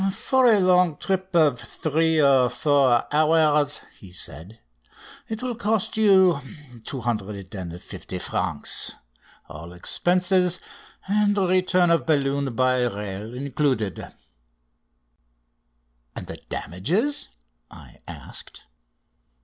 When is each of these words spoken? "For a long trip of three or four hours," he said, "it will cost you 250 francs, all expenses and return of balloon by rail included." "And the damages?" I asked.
"For 0.09 0.47
a 0.47 0.59
long 0.59 0.97
trip 0.97 1.35
of 1.35 1.59
three 1.59 2.19
or 2.19 2.49
four 2.49 3.05
hours," 3.13 3.81
he 3.99 4.11
said, 4.11 4.59
"it 5.29 5.43
will 5.43 5.53
cost 5.53 5.95
you 5.95 6.39
250 6.85 8.17
francs, 8.17 8.93
all 9.47 9.73
expenses 9.73 10.59
and 11.07 11.37
return 11.37 11.91
of 11.91 12.07
balloon 12.07 12.55
by 12.55 12.83
rail 12.87 13.35
included." 13.35 14.11
"And 16.15 16.25
the 16.25 16.37
damages?" 16.49 17.27
I 17.69 17.99
asked. 18.07 18.63